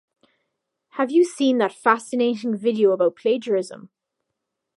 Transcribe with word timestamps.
Have 0.93 1.11
you 1.11 1.23
seen 1.23 1.59
that 1.59 1.71
fascinating 1.71 2.57
video 2.57 2.91
about 2.91 3.15
plagiarism? 3.17 3.91